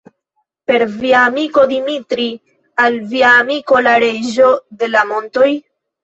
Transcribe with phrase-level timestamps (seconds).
[0.69, 2.25] Per via amiko Dimitri,
[2.83, 4.47] al via amiko la Reĝo
[4.81, 5.51] de la montoj?